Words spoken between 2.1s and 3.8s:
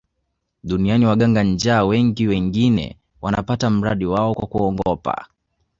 wengine wanapata